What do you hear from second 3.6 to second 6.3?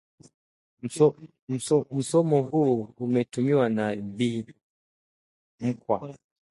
na Bi Mkwa